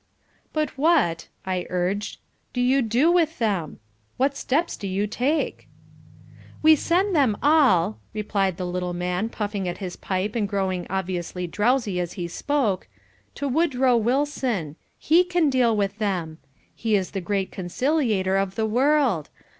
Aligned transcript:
"But 0.51 0.79
what," 0.79 1.27
I 1.45 1.67
urged, 1.69 2.17
"do 2.53 2.59
you 2.59 2.81
do 2.81 3.11
with 3.11 3.37
them? 3.37 3.79
What 4.17 4.35
steps 4.35 4.75
do 4.75 4.87
you 4.87 5.05
take?" 5.05 5.67
"We 6.63 6.75
send 6.75 7.15
them 7.15 7.37
all," 7.43 7.99
replied 8.11 8.57
the 8.57 8.65
little 8.65 8.93
man, 8.95 9.29
puffing 9.29 9.67
at 9.67 9.77
his 9.77 9.95
pipe 9.95 10.35
and 10.35 10.49
growing 10.49 10.87
obviously 10.89 11.45
drowsy 11.45 11.99
as 11.99 12.13
he 12.13 12.27
spoke, 12.27 12.87
"to 13.35 13.47
Woodrow 13.47 13.95
Wilson. 13.95 14.75
He 14.97 15.23
can 15.23 15.51
deal 15.51 15.77
with 15.77 15.99
them. 15.99 16.39
He 16.73 16.95
is 16.95 17.11
the 17.11 17.21
great 17.21 17.51
conciliator 17.51 18.37
of 18.37 18.55
the 18.55 18.65
world. 18.65 19.29